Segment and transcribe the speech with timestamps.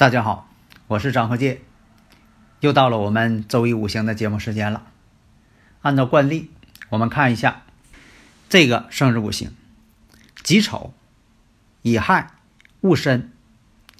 [0.00, 0.48] 大家好，
[0.86, 1.60] 我是张和介，
[2.60, 4.86] 又到了我们周一五行的节目时间了。
[5.82, 6.48] 按照惯例，
[6.88, 7.64] 我们看一下
[8.48, 9.50] 这个生日五行：
[10.42, 10.94] 己丑、
[11.82, 12.30] 乙亥、
[12.80, 13.30] 戊申、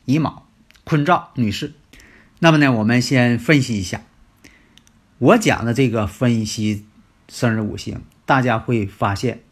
[0.07, 0.47] 乙卯、
[0.85, 1.33] 坤兆。
[1.35, 1.75] 女士，
[2.39, 4.01] 那么呢，我们先分析一下。
[5.19, 6.87] 我讲的这个分析
[7.29, 9.43] 生日五行，大家会发现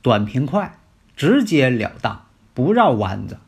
[0.00, 0.78] 短平快，
[1.14, 3.38] 直截了当，不绕弯子。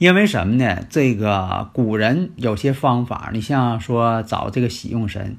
[0.00, 0.86] 因为什么呢？
[0.88, 5.36] 这个古人有些方法，你像说找这个喜用神，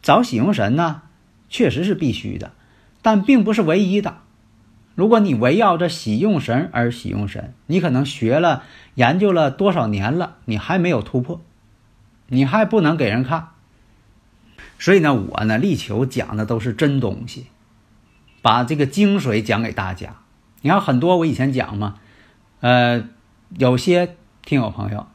[0.00, 1.02] 找喜用神呢，
[1.50, 2.52] 确实是必须的，
[3.02, 4.16] 但并不是唯一的。
[4.94, 8.62] 如果你围绕着喜用神而喜用神，你可能学了
[8.94, 11.42] 研究了多少年了，你还没有突破，
[12.28, 13.48] 你还不能给人看。
[14.78, 17.48] 所以呢，我呢力求讲的都是真东西，
[18.40, 20.16] 把这个精髓讲给大家。
[20.62, 21.96] 你看很多我以前讲嘛，
[22.60, 23.04] 呃。
[23.50, 25.06] 有些听友朋友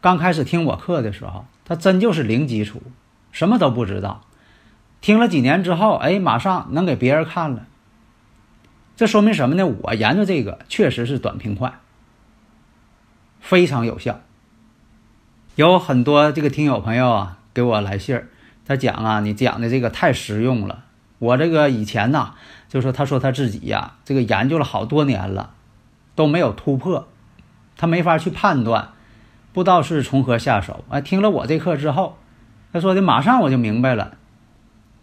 [0.00, 2.82] 刚开始听我课的时候，他真就是零基础，
[3.32, 4.22] 什么都不知道。
[5.00, 7.66] 听了几年之后，哎，马上能给别人看了。
[8.96, 9.66] 这说明什么呢？
[9.66, 11.80] 我研究这个确实是短平快，
[13.40, 14.20] 非常有效。
[15.54, 18.28] 有很多这个听友朋友啊给我来信儿，
[18.64, 20.84] 他讲啊，你讲的这个太实用了。
[21.18, 22.34] 我这个以前呐，
[22.68, 25.54] 就说他说他自己呀，这个研究了好多年了，
[26.14, 27.08] 都没有突破。
[27.76, 28.88] 他没法去判断，
[29.52, 30.84] 不知道是从何下手。
[30.88, 32.16] 哎，听了我这课之后，
[32.72, 34.16] 他说的马上我就明白了，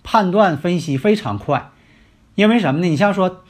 [0.03, 1.69] 判断分析非常快。
[2.35, 2.87] 因为什么呢？
[2.87, 3.43] 你像说，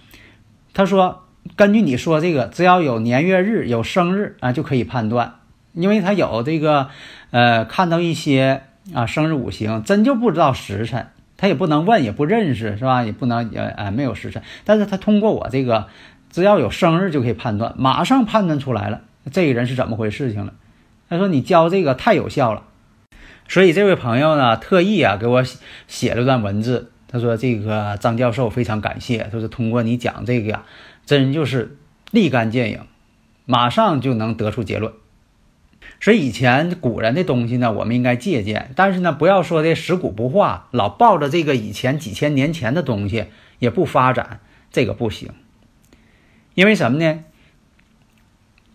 [0.73, 1.23] 他说
[1.55, 5.35] 根据你说这个，只要有年月日、有生日啊，就可以判断。
[5.73, 6.89] 因为他有这个，
[7.31, 8.63] 呃，看到一些
[8.93, 13.03] 啊生日五行，真就不知道时辰，他也不能问，也不认识，是吧？
[13.03, 15.87] 也不能呃呃没有时辰，但是他通过我这个，
[16.29, 19.01] 只要有生日就可以判断，马上判断出来了。
[19.31, 20.53] 这个人是怎么回事情了？
[21.09, 22.63] 他说你教这个太有效了，
[23.47, 25.43] 所以这位朋友呢特意啊给我
[25.87, 26.91] 写了段文字。
[27.07, 30.63] 他说这个张教授非常感谢，他说通过你讲这个呀，
[31.05, 31.77] 真就是
[32.09, 32.79] 立竿见影，
[33.45, 34.91] 马上就能得出结论。
[35.99, 43.25] 所以以前古人的东西呢，我们应该借鉴，但是呢不要说的食古不化，老抱着这个以前几千年前的东西
[43.59, 44.39] 也不发展，
[44.71, 45.29] 这个不行。
[46.55, 47.23] 因为什么呢？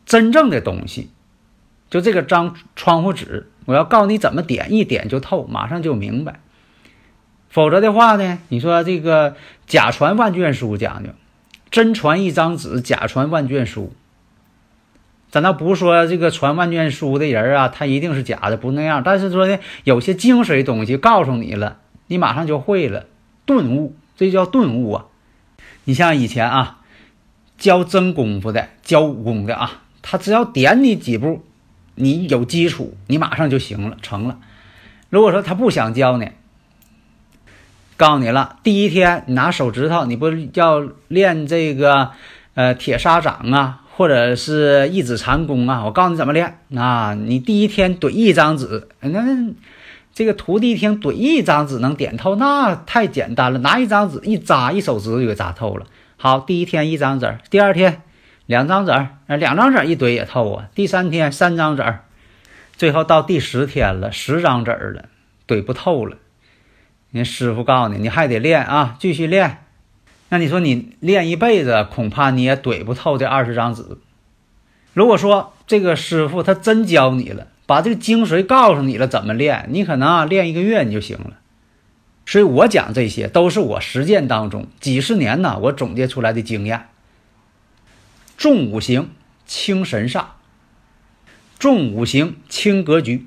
[0.08, 1.10] 真正的东西，
[1.90, 6.40] 就这个张窗户纸，我要告诉你怎么点，一点就透，马上就明白。
[7.50, 9.36] 否则的话呢，你说这个
[9.66, 11.10] 假传万卷书讲究，
[11.70, 13.92] 真传一张纸，假传万卷书。
[15.30, 19.02] 咱倒不是说这个传万卷书的人啊，他一定是假的，不那样。
[19.04, 23.04] 但是说呢，有些精髓东西告诉你了，你马上就会了，
[23.44, 25.04] 顿悟，这叫顿悟啊。
[25.84, 26.78] 你像以前啊，
[27.58, 29.82] 教真功夫的，教武功的啊。
[30.02, 31.44] 他只要点你几步，
[31.96, 34.38] 你有基础，你马上就行了，成了。
[35.10, 36.30] 如果说他不想教你，
[37.96, 42.10] 告诉你了，第一天你拿手指头，你不要练这个
[42.54, 45.84] 呃铁砂掌啊，或者是一指禅功啊？
[45.84, 47.14] 我告诉你怎么练啊？
[47.14, 49.22] 你第一天怼一张纸，那
[50.14, 55.86] 这个徒弟一听怼一张纸能点透，那太简单了，拿一张纸一扎，一手指头就给扎透了。
[56.16, 58.02] 好，第一天一张纸，第二天。
[58.48, 60.70] 两张纸儿，两张纸儿一怼也透啊。
[60.74, 62.04] 第三天三张纸儿，
[62.78, 65.04] 最后到第十天了，十张纸儿了，
[65.46, 66.16] 怼不透了。
[67.10, 69.58] 人师傅告诉你，你还得练啊，继续练。
[70.30, 73.84] 那你说你练一辈子，恐怕你也怼不透这二十张纸。
[74.94, 81.34] 如果说这个师傅他真教你了，把这个精髓告诉你了，怎么练，你可能啊练一个月你就行了。
[82.24, 86.86] 所以我讲这些都是我实践当中几十年呢，我总结出来的经验。
[88.38, 89.10] 重五行
[89.46, 90.26] 轻神煞，
[91.58, 93.26] 重五行轻格局，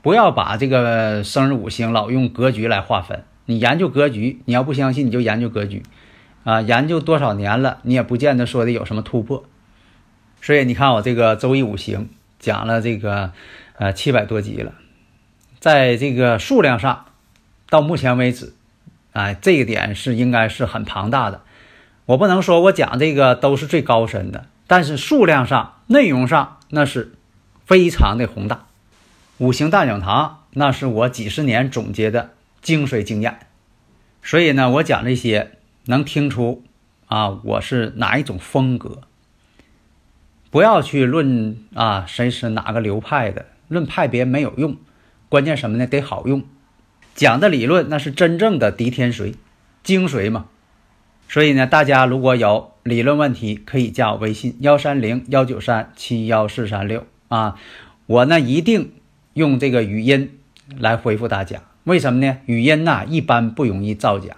[0.00, 3.24] 不要把这个生日五行老用格局来划分。
[3.46, 5.82] 你研究格局，你要不相信你就研究格局，
[6.44, 9.44] 啊，研究多少年了，你也不见得说的有什么突破。
[10.40, 12.08] 所以你看我这个周易五行
[12.38, 13.32] 讲了这个
[13.76, 14.72] 呃七百多集了，
[15.58, 17.06] 在这个数量上，
[17.68, 18.54] 到目前为止，
[19.14, 21.42] 哎，这一点是应该是很庞大的。
[22.08, 27.12] 我不能说我讲这个都是最高深的，但是数量上、内容上那是
[27.66, 28.64] 非常的宏大。
[29.36, 32.30] 五行大讲堂那是我几十年总结的
[32.62, 33.40] 精髓经验，
[34.22, 36.64] 所以呢，我讲这些能听出
[37.08, 39.02] 啊，我是哪一种风格。
[40.50, 44.78] 不要去论啊，谁是哪个流派的，论派别没有用，
[45.28, 45.86] 关键什么呢？
[45.86, 46.42] 得好用。
[47.14, 49.34] 讲的理论那是真正的滴天髓、
[49.82, 50.46] 精髓嘛。
[51.30, 57.56] 所以呢，大家如果有理论问题，可以加我微信幺三零幺九三七幺四三六啊，
[58.06, 58.94] 我呢一定
[59.34, 60.38] 用这个语音
[60.78, 61.60] 来回复大家。
[61.84, 62.38] 为什么呢？
[62.46, 64.34] 语音呐一般不容易造假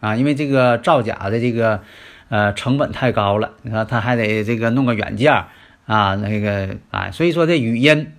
[0.00, 1.82] 啊，因为这个造假的这个
[2.28, 5.44] 呃成本太高了，你看他还得这个弄个软件
[5.86, 8.12] 啊，那个啊，所以说这语音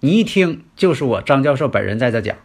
[0.00, 2.36] 你一听就是我张教授本人在这讲。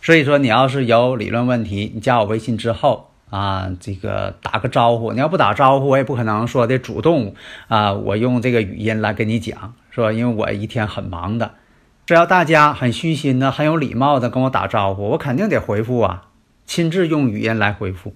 [0.00, 3.10] 所以说你要是有理论问题，你加我微信之后。
[3.34, 7.34] 啊，这个打个招呼，你要不打招呼，我也不可能说的主动
[7.66, 7.92] 啊。
[7.92, 10.12] 我用这个语音来跟你讲，是吧？
[10.12, 11.54] 因为我一天很忙的，
[12.06, 16.28] 只要大家很虚心的、很有礼貌的跟我打招呼，我肯定得回复啊，
[16.64, 18.14] 亲自用语音来回复。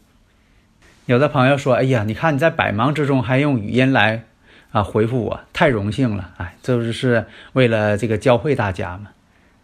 [1.07, 4.23] 有的朋友说：“哎呀，你看你在百忙之中还用语音来
[4.71, 9.09] 啊回复我，太荣幸了。”哎，这就是为了这个教会大家嘛，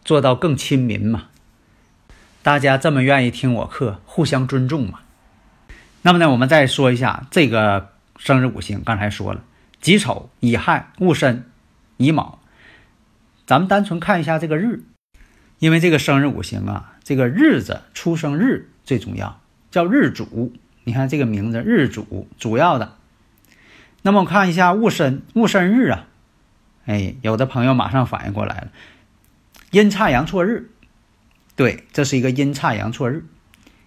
[0.05, 1.27] 做到更亲民嘛。
[2.43, 4.99] 大家这么愿意听我课，互相尊重嘛。
[6.07, 8.83] 那么呢，我们再说一下这个生日五行。
[8.85, 9.43] 刚才说了，
[9.81, 11.47] 己丑、乙亥、戊申、
[11.97, 12.41] 乙卯。
[13.47, 14.85] 咱们单纯看一下这个日，
[15.61, 19.41] 因为这个生日五行啊，这个日子出生日最重要，
[19.71, 20.53] 叫日主。
[20.85, 22.97] 你看这个名字，日主主要的。
[24.03, 26.07] 那么我看一下戊申，戊申日啊，
[26.85, 28.69] 哎，有的朋友马上反应过来了，
[29.71, 30.71] 阴差阳错日。
[31.57, 33.25] 对，这是一个阴差阳错日。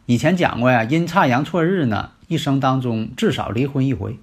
[0.08, 4.18] 以前讲过呀，阴差阳错日呢，一生当中至少离婚一回。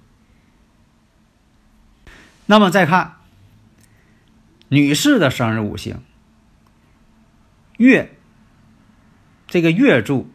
[2.47, 3.17] 那么再看
[4.67, 6.01] 女士的生日五行，
[7.77, 8.17] 月
[9.47, 10.27] 这个月柱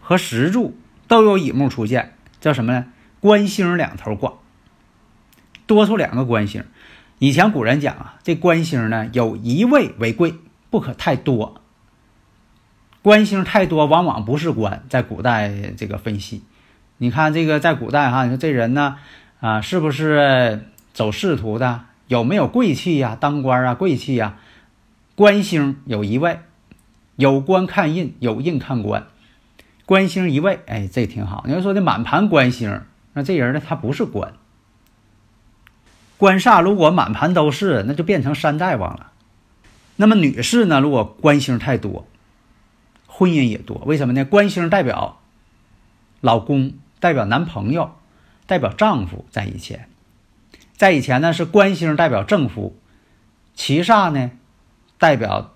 [0.00, 0.76] 和时柱
[1.08, 2.86] 都有乙木出现，叫什么呢？
[3.18, 4.34] 官星两头挂，
[5.66, 6.62] 多出两个官星。
[7.18, 10.34] 以前古人讲啊，这官星呢有一位为贵，
[10.68, 11.62] 不可太多。
[13.06, 14.82] 官星太多，往往不是官。
[14.88, 16.42] 在古代这个分析，
[16.98, 18.96] 你看这个在古代哈，你说这人呢，
[19.38, 21.82] 啊，是不是走仕途的？
[22.08, 23.16] 有没有贵气呀？
[23.20, 24.38] 当官啊，贵气呀？
[25.14, 26.40] 官星有一位，
[27.14, 29.06] 有官看印，有印看官。
[29.84, 31.44] 官星一位，哎，这挺好。
[31.46, 32.80] 你要说这满盘官星，
[33.12, 34.32] 那这人呢，他不是官。
[36.16, 39.12] 官煞如果满盘都是，那就变成山大王了。
[39.94, 42.04] 那么女士呢，如果官星太多。
[43.18, 44.26] 婚姻也多，为什么呢？
[44.26, 45.20] 官星代表
[46.20, 47.96] 老公，代表男朋友，
[48.46, 49.24] 代表丈夫。
[49.30, 49.88] 在以前，
[50.76, 52.76] 在以前呢是官星代表正夫，
[53.54, 54.32] 七煞呢
[54.98, 55.54] 代表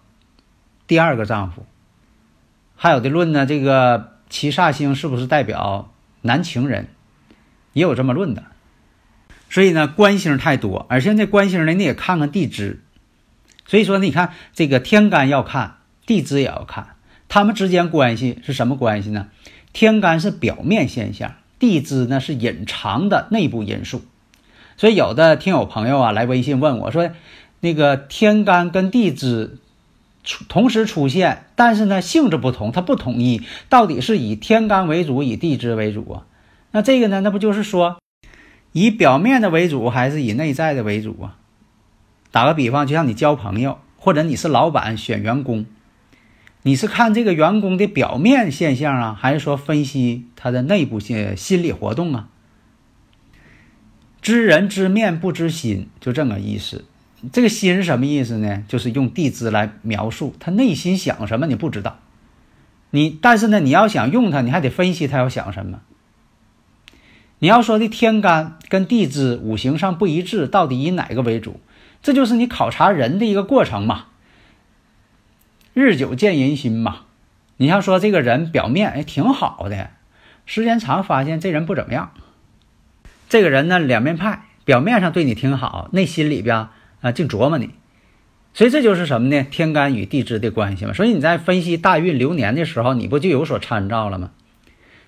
[0.86, 1.66] 第二个丈夫。
[2.76, 5.92] 还有的论呢，这个七煞星是不是代表
[6.22, 6.88] 男情人？
[7.74, 8.44] 也有这么论的。
[9.50, 12.82] 所以呢，官星太多，而且这官星呢，你也看看地支。
[13.66, 15.76] 所以说，你看这个天干要看，
[16.06, 16.96] 地支也要看。
[17.30, 19.28] 他们之间关系是什么关系呢？
[19.72, 24.02] 天干是表面现象，地支呢是隐藏的内部因素。
[24.76, 27.08] 所以有的听友朋友啊来微信问我说，
[27.60, 29.58] 那个天干跟地支
[30.24, 36.26] 出同时出现，但是呢性质不同，它不统一，到底是以天干为主，以地支为主啊？
[36.72, 37.98] 那这个呢，那不就是说
[38.72, 41.36] 以表面的为主，还是以内在的为主啊？
[42.32, 45.66] 打个比方，就像你交朋友，或者你是老板选员工。
[46.62, 52.28] 你是看这个员工的表面现象啊，还是说分析他的内部心心理活动啊？
[54.20, 56.84] 知人知面不知心，就这么意思。
[57.32, 58.62] 这个心是什么意思呢？
[58.68, 61.98] 就是用地支来描述他内心想什么，你不知道。
[62.90, 65.80] 你但是呢，你要想用它，你还得分析他要想什么。
[67.38, 71.60] 你要说的天干跟地支五行上不一致，到底以哪个为主？
[72.02, 74.06] 这就是你考察人的一个过程嘛。
[75.80, 77.00] 日久见人心嘛，
[77.56, 79.90] 你像说这个人表面哎挺好的，
[80.46, 82.12] 时间长发现这人不怎么样。
[83.28, 86.68] 这个人呢两面派，表面上对你挺好，内心里边
[87.00, 87.70] 啊净琢磨你。
[88.52, 89.46] 所以这就是什么呢？
[89.50, 90.92] 天干与地支的关系嘛。
[90.92, 94.30] 所以你在分析大运流年的时候，你不就有所参照了吗？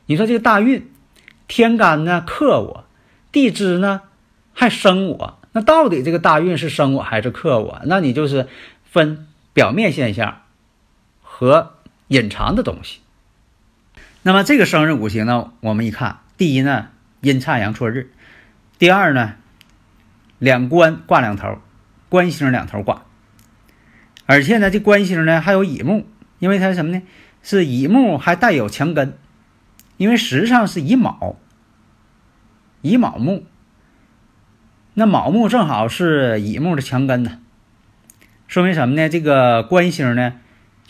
[0.06, 0.88] 你说这个大运，
[1.48, 2.84] 天干呢克我，
[3.32, 4.02] 地支呢
[4.52, 7.80] 还生我，那到底这个大运是生我还是克我？
[7.84, 8.46] 那你就是
[8.84, 10.41] 分表面现象。
[11.34, 11.72] 和
[12.08, 13.00] 隐藏的东西。
[14.20, 16.90] 那么这个生日五行呢，我们一看，第一呢，
[17.22, 18.08] 阴差阳错日；
[18.78, 19.36] 第二呢，
[20.38, 21.58] 两官挂两头，
[22.10, 23.04] 官星两头挂。
[24.26, 26.06] 而且呢，这官星呢还有乙木，
[26.38, 27.02] 因为它什么呢？
[27.42, 29.16] 是乙木还带有强根，
[29.96, 31.36] 因为实际上是乙卯，
[32.82, 33.46] 乙卯木。
[34.94, 37.40] 那卯木正好是乙木的强根呢，
[38.46, 39.08] 说明什么呢？
[39.08, 40.34] 这个官星呢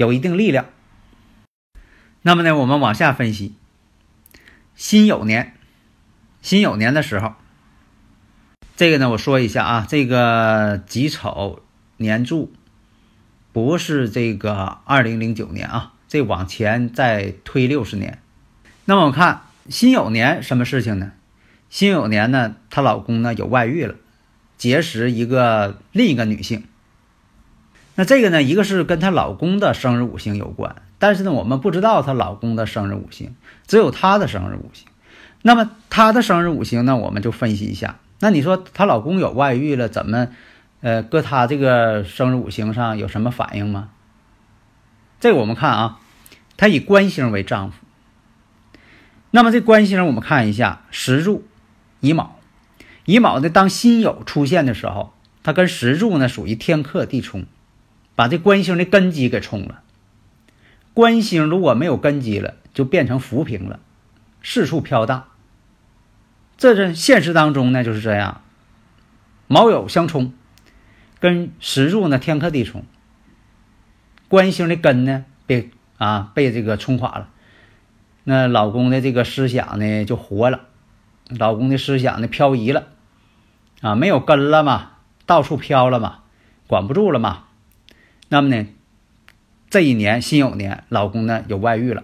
[0.03, 0.67] 有一定力量。
[2.23, 3.55] 那么呢，我们往下分析，
[4.75, 5.55] 辛酉年，
[6.41, 7.35] 辛酉年的时候，
[8.77, 11.63] 这个呢我说一下啊，这个己丑
[11.99, 12.53] 年柱
[13.53, 18.21] 不是这个二零零九年啊，这往前再推六十年。
[18.85, 21.13] 那么我看辛酉年什么事情呢？
[21.71, 23.95] 辛酉年呢，她老公呢有外遇了，
[24.59, 26.65] 结识一个另一个女性。
[28.03, 33.37] 那这个呢，一个是跟她老公的生日五行有关，但是呢，我们不知道她老公的生日五行，
[33.69, 34.89] 只有她的生日五行。
[35.43, 38.01] 那么她的生日五行呢，我们就分析一下。
[38.19, 40.31] 那你说她老公有外遇了，怎么，
[40.81, 43.91] 呃，搁她这个生日五行上有什么反应吗？
[45.21, 46.01] 这我们看啊，
[46.57, 47.77] 她以官星为丈夫。
[49.31, 51.45] 那么这官星我们看一下石柱。
[52.01, 52.41] 乙卯，
[53.05, 57.45] 乙卯呢，当辛酉出现的时候，它跟石柱呢属于天克地冲，
[58.15, 59.83] 把这官星的根基给冲了。
[60.95, 63.81] 官星如果没有根基了，就变成浮萍了，
[64.43, 65.25] 四处飘荡。
[66.59, 68.43] 这是现实当中呢就是这样，
[69.49, 70.33] 卯酉相冲，
[71.19, 72.85] 跟石柱呢天克地冲，
[74.29, 77.29] 官星的根呢被啊被这个冲垮了，
[78.25, 80.61] 那老公的这个思想呢就活了。
[81.29, 82.89] 老公的思想呢漂移了，
[83.81, 84.91] 啊，没有根了嘛，
[85.25, 86.19] 到处飘了嘛，
[86.67, 87.45] 管不住了嘛。
[88.33, 88.67] 那么呢，
[89.69, 92.03] 这一年辛酉年，老公呢有外遇了。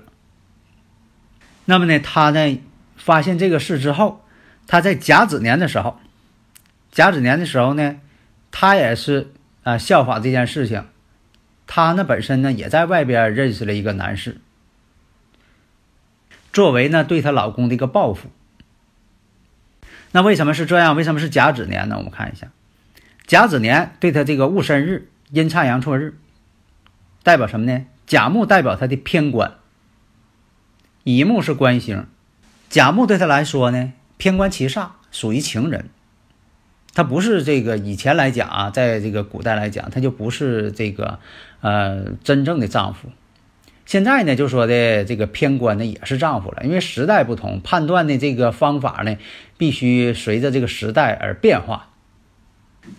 [1.64, 2.60] 那么呢，他呢
[2.98, 4.22] 发现这个事之后，
[4.66, 5.98] 他在甲子年的时候，
[6.92, 7.98] 甲子年的时候呢，
[8.50, 9.32] 他也是
[9.62, 10.84] 啊效仿这件事情，
[11.66, 14.38] 他呢本身呢也在外边认识了一个男士，
[16.52, 18.28] 作为呢对她老公的一个报复。
[20.12, 20.94] 那为什么是这样？
[20.94, 21.96] 为什么是甲子年呢？
[21.96, 22.48] 我们看一下，
[23.26, 26.16] 甲子年对他这个戊申日、阴差阳错日，
[27.22, 27.86] 代表什么呢？
[28.06, 29.54] 甲木代表他的偏官，
[31.04, 32.06] 乙木是官星，
[32.70, 35.90] 甲木对他来说呢，偏官七煞，属于情人。
[36.94, 41.18] 他不是这个以前来讲啊，在这个古代来讲，他就不是这个
[41.60, 43.10] 呃真正的丈夫。
[43.84, 49.16] 现在呢，就说的这个偏官呢也是丈夫了，因为时代不同，判断的这个方法呢
[49.56, 51.90] 必须随着这个时代而变化。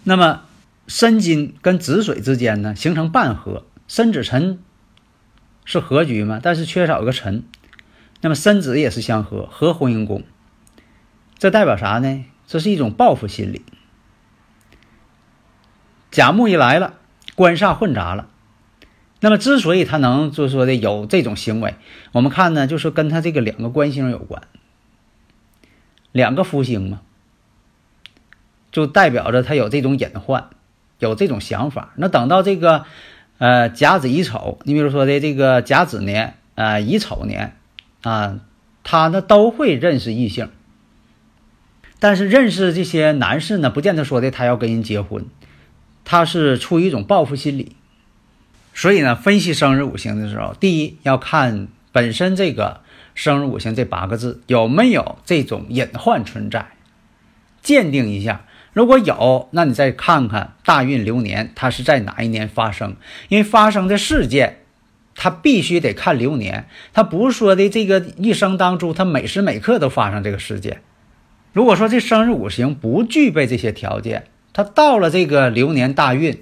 [0.03, 0.43] 那么
[0.89, 4.60] 申金跟子水之间呢形成半合，申子辰
[5.63, 7.43] 是合局嘛，但是缺少个辰，
[8.22, 10.24] 那么申子也是相合，合婚姻宫，
[11.38, 12.25] 这代表啥呢？
[12.48, 13.62] 这是一种报复心理。
[16.10, 16.96] 甲木一来了，
[17.36, 18.27] 官煞混杂了。
[19.19, 21.75] 那么，之所以他能就是说的有这种行为，
[22.13, 24.41] 我们看呢，就是跟他这个两个官星有关，
[26.12, 27.01] 两个福星嘛，
[28.72, 30.50] 就代表着他有这种隐患，
[31.00, 31.94] 有这种想法。
[31.96, 32.86] 那等到这个
[33.39, 37.56] 呃甲子乙丑，你比如说的这个甲子年啊乙丑年
[38.01, 38.39] 啊，
[38.84, 40.50] 他呢都会认识异性，
[42.00, 45.25] 但是认识这些男士呢，不见得说的他要跟人结婚，
[46.06, 47.75] 他是出于一种报复心理。
[48.74, 52.82] 所以呢，分析生日五行的时候，第一要看本身这个
[53.15, 56.72] 生日五行这八个字有没有这种隐患存在，
[57.62, 58.46] 鉴定一下。
[58.79, 62.95] 如果有，那你再看看大运流年它是在哪一年发生，
[63.27, 64.59] 因为发生的事件，
[65.15, 70.81] 它必须得看流年，它不是说的这个一生当中它每时每刻都发生这个事件。
[71.51, 76.41] 如果说这生日五行不具备这些条件，它到了这个流年大运。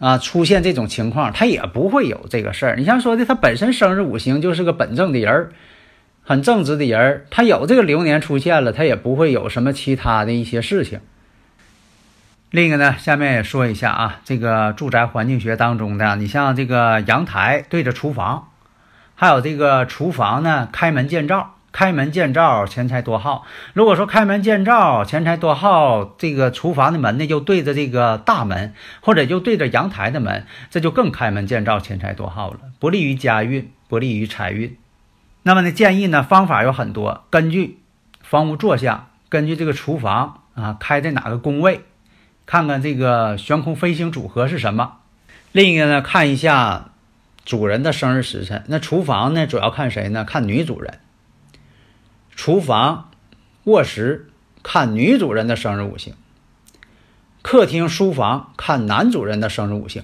[0.00, 2.76] 啊，出现这种情况，他也不会有这个事儿。
[2.76, 5.52] 你像说的，他本身生日五行就是个本正的人儿，
[6.22, 11.00] 很正直的人儿，他有这个流年出现了，他也不会有什么其他的一些事情。
[12.54, 18.50] 另一个呢，下面也说一下啊，这个住宅环境学当中的，你像这个阳台对着厨房，
[19.16, 21.56] 还有这个厨房呢开门见灶。
[21.72, 23.44] 开门见灶，钱财多耗。
[23.72, 34.76] 如果说开门见灶，钱财多耗，这个厨房的门呢就对着这个大门，或者就对着阳台的门，这就更开门见灶，钱财多耗了，不利于家运，不利于财运。
[35.42, 37.80] 那么呢，建议呢方法有很多，根据
[38.22, 41.80] 房屋坐向，根据这个厨房啊开在哪个宫位，
[42.46, 44.98] 看看这个悬空飞行组合是什么。
[45.52, 46.90] 另一个呢，看一下
[47.44, 48.64] 主人的生日时辰。
[48.68, 50.24] 那厨房呢，主要看谁呢？
[50.24, 50.98] 看女主人。
[52.34, 53.10] 厨房、
[53.64, 54.30] 卧室
[54.62, 56.14] 看女主人的生日五行。
[57.42, 60.02] 客厅、书房看男主人的生日五行。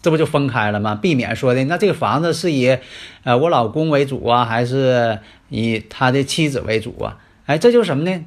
[0.00, 0.94] 这不就分开了吗？
[0.94, 2.78] 避免说的那这个房子是以，
[3.24, 5.18] 呃，我老公为主啊，还是
[5.48, 7.18] 以他的妻子为主啊？
[7.46, 8.24] 哎，这就是什么呢？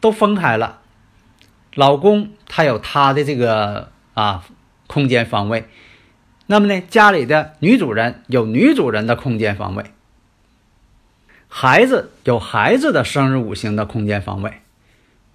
[0.00, 0.80] 都分开了。
[1.74, 4.44] 老公他有他的这个啊
[4.86, 5.66] 空间方位，
[6.46, 9.84] 那么呢，家里的女主人有女主人的空间方位，
[11.48, 14.54] 孩子有孩子的生日五行的空间方位。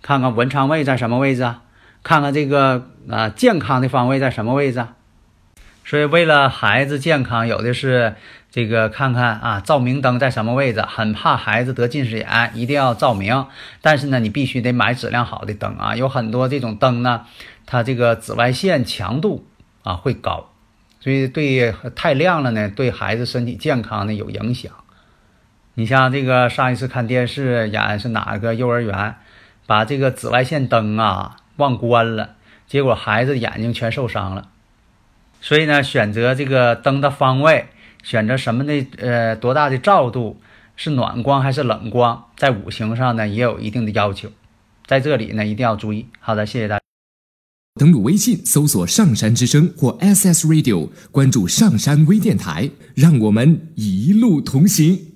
[0.01, 1.63] 看看文昌位在什么位置啊？
[2.03, 4.95] 看看这个啊健康的方位在什么位置啊？
[5.83, 8.15] 所以，为了孩子健康，有的是
[8.59, 10.81] 这个看看啊，照明灯在什么位置？
[10.81, 13.47] 很怕孩子得近视眼，一定要照明。
[13.81, 15.95] 但是呢，你必须得买质量好的灯啊。
[15.95, 17.25] 有很多这种灯呢，
[17.65, 19.47] 它这个紫外线强度
[19.83, 20.49] 啊会高，
[20.99, 24.73] 所以对太亮了呢，对孩子身体健康呢有影响。
[25.75, 29.15] 你像这个上一次看电视演是哪个幼儿园，
[29.67, 32.31] 把这个紫外线灯啊忘关了，
[32.67, 34.49] 结果孩子眼睛全受伤了。
[35.39, 37.69] 所以呢，选择这个灯的方位，
[38.03, 40.39] 选择什么的呃多大的照度，
[40.75, 44.29] 是暖光还是冷光，在五行上呢也有一定的要求，
[44.85, 46.05] 在这里呢一定要注意。
[46.19, 46.81] 好的，谢谢大家。
[47.75, 55.08] 登录微信搜索“上山之声”或 SS Radio，关注上山微电台，让我们一路同行。